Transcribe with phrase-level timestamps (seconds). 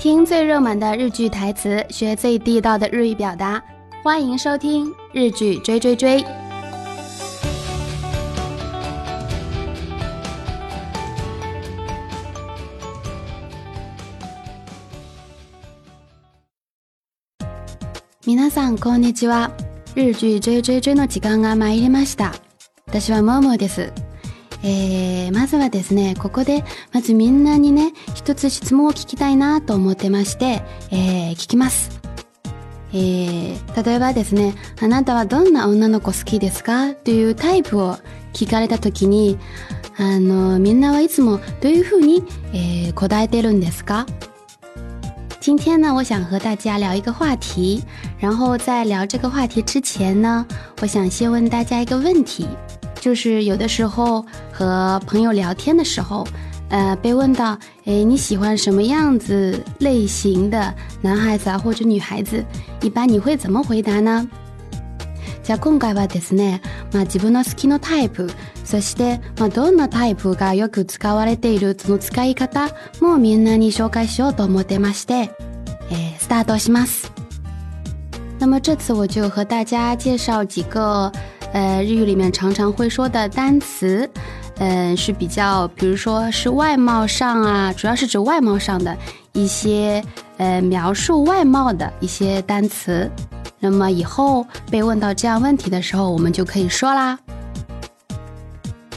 [0.00, 3.62] 听最热门的日剧台词，学最地道的日语表达，
[4.02, 6.24] 欢迎收听日剧追追追。
[18.22, 19.50] 皆さんこんにちは。
[19.94, 22.32] 日剧追追追の時間がまいりました。
[22.86, 23.92] 私はモモです。
[24.62, 26.62] ええ、まずはですね、ここで
[26.92, 27.92] まずみんなにね。
[28.30, 30.62] 一つ質問を聞きたいなと思ってまして、
[30.92, 31.90] えー、聞きます。
[32.92, 37.96] えー、例えばですね、あなたはどんな女の子好きですかというタイプを
[38.32, 39.36] 聞かれた時に、
[39.98, 42.22] あの、みんなはいつもどういうふうに、
[42.52, 44.06] えー、答えてるんですか
[45.44, 47.82] 今天呢，我想和大家聊一个话题。
[48.20, 50.46] 然后在聊这个话题之前呢，
[50.80, 52.46] 我想先问大家一个问题，
[53.00, 56.24] 就是有的时候和朋友聊天的时候，
[56.70, 57.52] 呃，被问到，
[57.84, 62.42] 哎，你喜欢什么样子类型的男孩子啊，或者女孩子？
[62.80, 64.26] 一般你会怎么回答呢？
[65.42, 66.60] じゃ今回はですね、
[66.92, 68.30] まあ自分の好きなタイプ、
[68.64, 72.68] そしてまあどんなタイプがよく使われているその使い方、
[73.00, 75.30] もみなに紹介しようと思ってまして、
[75.90, 77.10] え、スタートします。
[78.38, 81.10] 那么这次我就和大家介绍几个
[81.52, 84.08] 呃日语里面常常会说的单词。
[84.60, 88.94] 嗯，是比较，比如说是外貌上啊，主要是指外貌上的
[89.32, 90.04] 一些，
[90.36, 93.10] 呃，描述外貌的一些单词。
[93.58, 97.18] 那么以后被问到这样问题的时候，我们就可以说啦。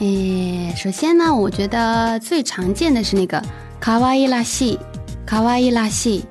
[0.00, 3.42] 诶，首先呢，我觉得最常见的是那个
[3.80, 4.78] “卡哇伊拉系”，
[5.24, 6.26] 卡哇伊拉系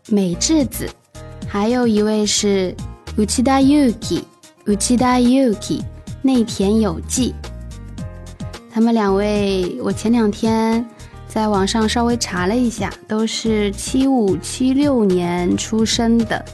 [0.08, 0.88] 美智子，
[1.48, 2.72] 还有一位是。
[3.18, 5.82] Uchida Yuki，Uchida Yuki，
[6.20, 7.34] 内田有纪。
[8.70, 10.84] 他们两位，我前两天
[11.26, 16.44] 在网上稍微查了一下，都是七五、七六年出生的，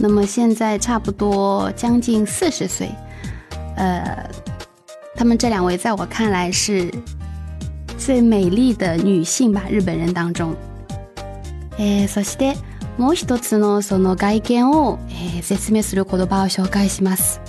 [0.00, 2.88] 那么现在差不多将近四十岁。
[3.76, 4.28] 呃，
[5.14, 6.92] 他们这两位在我看来是
[7.96, 10.56] 最美丽的女性吧，日本人当中。
[11.78, 12.56] 诶，そして。
[13.00, 17.40] もう一つのその外見を、えー、説明する言葉を紹介します。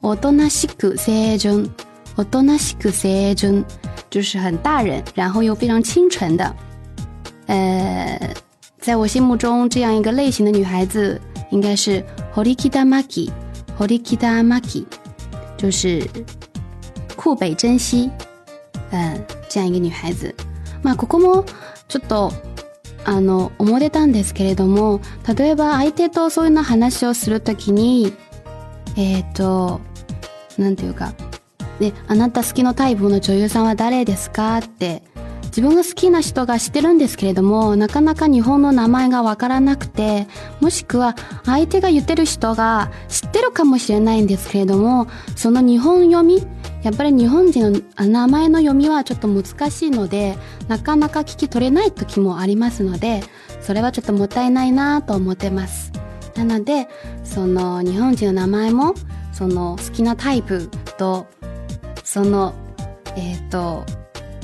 [0.00, 1.74] おとなしく清純。
[2.16, 3.64] おとなしく清純。
[4.10, 6.54] 就是很大人，然后又非常清纯的。
[7.48, 8.34] 呃，
[8.78, 11.20] 在我心目中，这样一个类型的女孩子
[11.50, 12.00] 应该是
[12.32, 13.30] Horikita Maki。
[15.58, 16.06] 就是
[17.16, 18.08] 酷北珍惜，
[18.92, 19.18] 呃，
[19.50, 20.32] 这样一个女孩子。
[20.84, 21.44] まあここも
[21.88, 22.32] ちょっと
[23.06, 25.00] あの思ってたんですけれども
[25.36, 28.12] 例えば相手とそういうの話をするときに
[28.96, 29.80] えっ、ー、と
[30.58, 31.14] 何て言うか、
[31.78, 35.02] ね「あなた好きのタイプの女優さんは誰ですか?」って
[35.44, 40.26] 自分が好きな人が知ってるんですけれどもなかなか日本の名前がわからなくて
[40.60, 41.14] もしくは
[41.44, 45.06] 相手が言ってる人が知ってるかもしれないんですけれども
[45.36, 46.44] その日本読み
[46.86, 50.38] やっぱり日本人の名前の読みはちょっと難しいので
[50.68, 53.24] なかなか聞き取れない時もありますので
[53.60, 55.90] それはちょっともったいないなと思ってます
[56.36, 56.86] なので
[57.24, 58.94] その日本人の名前も
[59.32, 61.26] その好きなタイプと
[62.04, 62.54] その
[63.16, 63.84] えっ、ー、と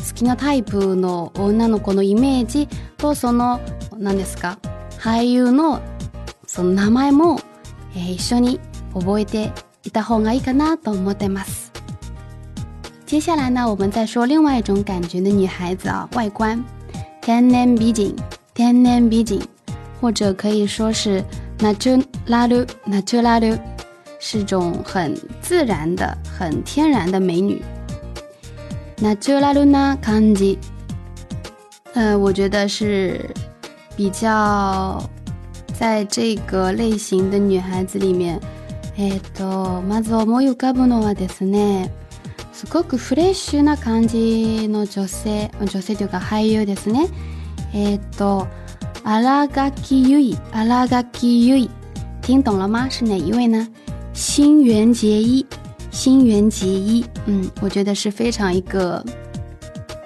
[0.05, 2.67] 好きなタイプの女の子のイメージ
[2.99, 3.61] とその
[3.99, 4.59] 何ですか
[4.99, 5.81] 俳優の
[6.49, 7.38] その名前も、
[7.95, 8.59] えー、一緒に
[8.95, 9.53] 覚えて
[9.85, 11.62] いた方がいいかなと思ってます
[13.12, 16.59] 接下来呢，我们再说另外一种感觉的女孩子啊，外观
[17.20, 18.17] ，tanen bing
[18.56, 19.38] tanen bing，
[20.00, 21.23] 或者可以说是
[21.59, 23.59] naturalu naturalu，
[24.19, 27.61] 是种很自然的、很天然的美女。
[29.03, 30.56] naturaluna kanji，
[31.93, 33.29] 嗯，我觉得是
[33.94, 34.99] 比较
[35.79, 38.41] 在这个类型的女孩子里面，
[38.97, 39.44] 诶，to
[39.87, 41.87] masu moyukabunowa desne。
[42.64, 47.09] すごくフレッシュな感じの女性女性というか俳優ですね
[47.75, 48.47] えっ、ー、と
[49.03, 51.70] 荒垣結衣荒垣結衣
[52.23, 53.67] 听懂了吗是哪一位呢
[54.12, 55.44] 新垣结衣
[55.91, 59.05] 新垣结衣嗯我觉得是非常一个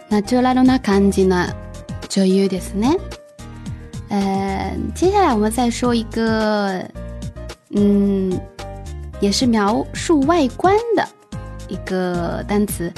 [0.08, 1.54] ナチュラルな感じな
[2.08, 2.96] 女優ですね
[4.08, 6.82] 呃接下来我们再说一个
[7.78, 8.32] ん、
[9.20, 11.06] 也是描述外观的
[11.68, 12.90] 一个单词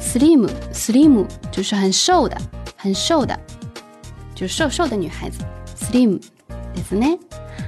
[0.00, 2.36] ，slim，slim 就是很瘦的，
[2.76, 3.36] 很瘦的，
[4.34, 5.38] 就瘦瘦的女孩子。
[5.78, 7.06] slim，但是呢，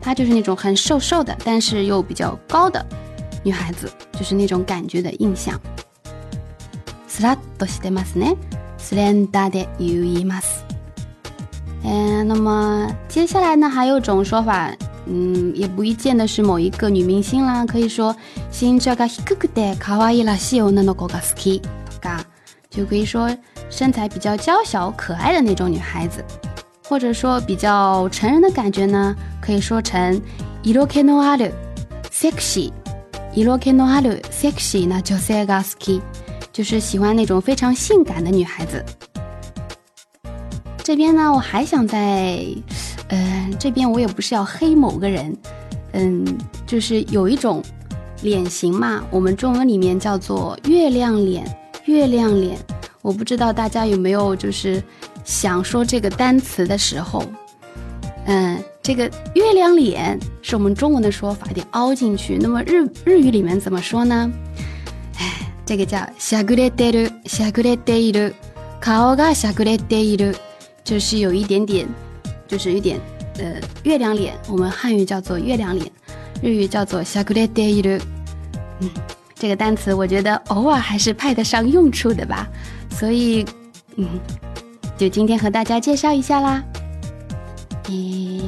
[0.00, 2.84] 她就是那种很瘦瘦的，但是又比较高的
[3.44, 5.58] 女孩子，就是那种感觉的印象。
[7.06, 8.26] 是啦，都是的嘛是呢，
[8.78, 10.46] 虽然大的有一嘛是。
[11.84, 14.74] 嗯，那么接下来呢，还有种说法，
[15.06, 18.14] 嗯，也不易见的是某一个女明星啦，可以说
[18.50, 21.62] 新这个酷酷的可爱拉西，女の子が好き，
[22.00, 22.20] 嘎，
[22.70, 23.30] 就可以说。
[23.70, 26.24] 身材比较娇小可爱的那种女孩子，
[26.88, 30.20] 或者说比较成人的感觉呢，可以说成
[30.64, 31.50] “ilokino alu
[32.10, 32.72] s e x y
[33.34, 35.52] i r o k i n o a r u sexy” 那就 s e g
[35.52, 36.02] a s k i
[36.50, 38.84] 就是喜欢那种非常性感的女孩子。
[40.82, 42.42] 这边呢，我还想在，
[43.08, 45.36] 嗯，这边我也不是要黑某个人，
[45.92, 46.26] 嗯，
[46.66, 47.62] 就是有一种
[48.22, 51.44] 脸型嘛，我们中文里面叫做“月亮脸
[51.84, 52.58] ”，“月亮脸”。
[53.08, 54.82] 我不知道大家有没有就是
[55.24, 57.24] 想说这个单词的时候，
[58.26, 62.36] 嗯，这个月亮脸是我们中文的说法，有点凹进去。
[62.38, 64.30] 那么日日语里面怎么说呢？
[65.18, 65.32] 哎，
[65.64, 68.30] 这个叫“下骨裂带一路”，“下骨裂带一路
[68.78, 70.30] ”，“卡奥加下骨裂带一路”，
[70.84, 71.88] 就是有一点点，
[72.46, 73.00] 就是有点
[73.38, 74.34] 呃月亮脸。
[74.50, 75.90] 我们汉语叫做月亮脸，
[76.42, 77.88] 日语叫做“下骨裂带一路”。
[78.80, 78.90] 嗯，
[79.34, 82.46] 这个单词我觉得偶尔还是派得上用处的吧。
[82.90, 83.44] 所以，
[83.96, 84.08] 嗯，
[84.96, 86.64] 就今天和大家介绍一下啦。
[87.90, 88.42] え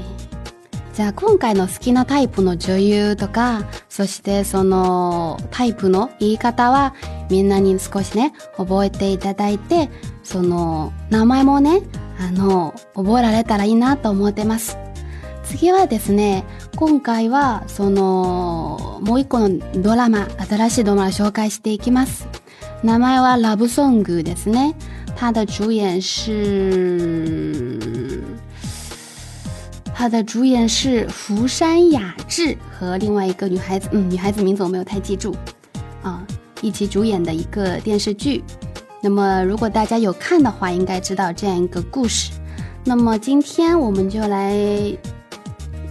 [0.93, 6.95] じゃあ今回の好きなタイプの女優とか、そしてそのタイプの言い方は
[7.31, 9.89] みんなに少しね、覚えていただいて、
[10.25, 11.83] その名前もね、
[12.19, 14.77] あの、覚えられたらいいなと思ってます。
[15.45, 16.45] 次はですね、
[16.77, 22.29] 今回はその、もう一個のドラマ、新しいドラマを紹介していきます。
[22.83, 24.73] 那卖哇，老不送歌，但是呢，
[25.15, 28.23] 它的主演是，
[29.95, 35.37] 它的主演是福山雅治和另外一个女孩子，嗯，女孩子名字我没有太记住，
[36.03, 36.25] 啊，
[36.63, 38.43] 一起主演的一个电视剧。
[39.03, 42.33] 那么，如果大家有看的话，应该知道这样一个故事。
[42.83, 44.55] 那么今天我们就来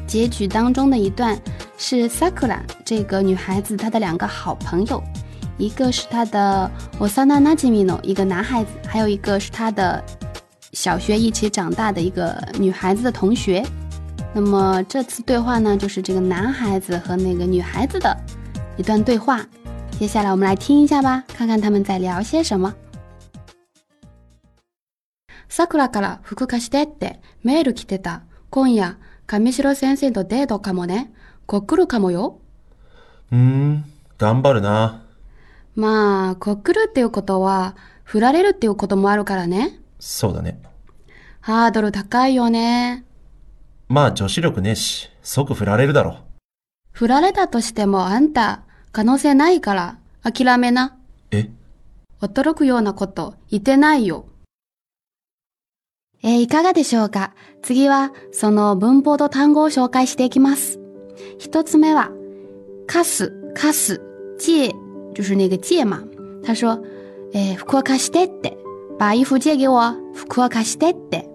[0.07, 1.39] 结局当中的一段，
[1.77, 4.99] 是 sakura 这个女孩子她的两个好朋友。
[5.59, 10.01] 一个是他的我 s 娜 n a 米诺，一个男孩子，还有一个是他的
[10.71, 13.61] 小学一起长大的一个女孩子的同学。
[14.33, 18.15] 那么这次对话呢，就是这个男孩子和那个女孩子的
[18.77, 19.45] 一段对话。
[19.99, 22.73] 接下来我们来听一下吧，看看他们在聊些什么。
[25.51, 25.89] Sakura
[35.75, 39.79] まあ、こっくるっていうことは、振られるっていうこともあるからね。
[39.99, 40.61] そうだね。
[41.41, 43.05] ハードル高いよね。
[43.87, 46.17] まあ、女子力ねえし、即振られるだろ。
[46.91, 49.97] 振られたとしてもあんた、可能性ないから、
[50.29, 50.97] 諦めな。
[51.31, 51.49] え
[52.21, 54.25] 驚くようなこと言ってないよ。
[56.21, 60.79] えー、いかがでしょうか次は、その文法と単語を紹介していきます。
[61.37, 62.09] 一つ目は、
[62.87, 64.01] かす、かす、
[64.37, 64.71] ちえ、
[65.19, 65.99] 就是那个借嘛，
[66.41, 66.79] 他说
[67.35, 68.53] ：“诶，服库阿卡西代代，
[68.97, 71.25] 把衣服借给我。”服库阿卡西代代，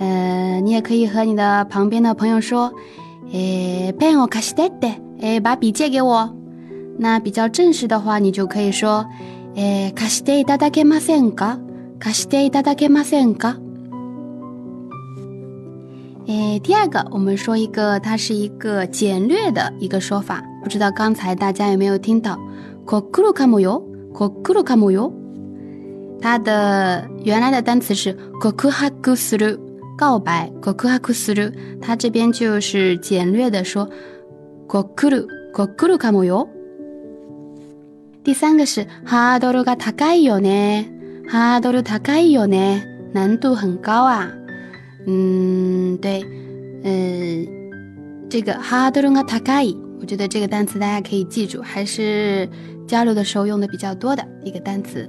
[0.00, 2.74] 呃，你也可以和你的旁边的朋友说
[3.30, 6.34] ：“诶，ペンを貸して代代，诶，把笔借给我。”
[6.98, 9.06] 那比较正式的话，你就可以说
[9.54, 11.60] ：“诶，貸していただけませんか？
[12.00, 13.56] 貸していただけませんか？”
[16.26, 22.36] 诶，第二个，我们说一个，它是一个简略的一个说法，不知道刚才大家有没有听到。
[22.86, 22.86] 告白，告白。
[26.18, 28.90] 它的原来的单词是“告白
[30.60, 31.00] ”，“告白”。
[31.82, 33.88] 它这边就是简略的说
[34.68, 35.10] “告白，
[35.52, 36.50] 告白”。
[38.24, 38.86] 第三个是
[43.12, 44.30] “难度很高啊”，
[45.06, 46.22] 嗯，对，
[46.82, 47.48] 呃，
[48.28, 49.76] 这个“难度很高”。
[50.00, 52.48] 我觉得这个单词大家可以记住，还是
[52.86, 55.08] 交流的时候用的比较多的一个单词。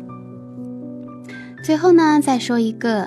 [1.63, 3.03] 最后呢，再说一个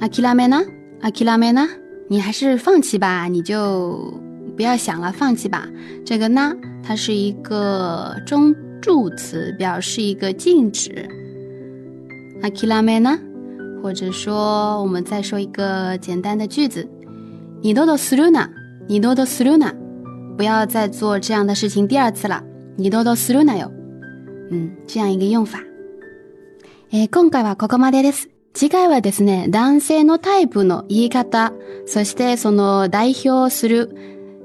[0.00, 0.70] a k i 梅 a m e n a 呢
[1.02, 1.68] ，a k i a m e n a
[2.08, 4.12] 你还是放弃吧，你就
[4.56, 5.68] 不要想了，放弃吧。
[6.04, 6.52] 这个呢，
[6.82, 11.08] 它是一个中助词，表示一个禁止。
[12.42, 13.20] a k i 梅 a m e n a
[13.82, 16.86] 或者说我们再说一个简单的句子
[17.62, 18.50] n i d o s u r u n a n
[18.92, 19.87] i d o s r u n a
[20.38, 22.42] 不要再做这样的事情第二次了。
[22.78, 23.72] 二度とするなよ。
[24.50, 25.58] うん、这样一个用法。
[26.92, 28.30] えー、今回はここまでです。
[28.54, 31.52] 次回はですね、男性のタイプの言い方、
[31.86, 33.90] そしてその代表する、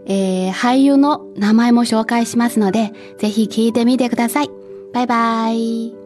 [0.07, 4.49] えー、俳優の名前も紹介しますので、ぜひ聞いてみてください。
[4.93, 6.02] バイバイ。